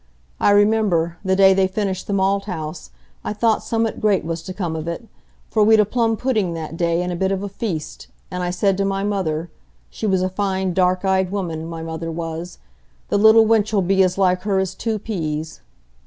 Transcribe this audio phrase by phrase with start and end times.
[0.39, 2.89] I remember, the day they finished the malt house,
[3.23, 5.07] I thought summat great was to come of it;
[5.51, 8.49] for we'd a plum pudding that day and a bit of a feast, and I
[8.49, 12.57] said to my mother,—she was a fine dark eyed woman, my mother was,—the
[13.19, 15.61] little wench 'ull be as like her as two peas."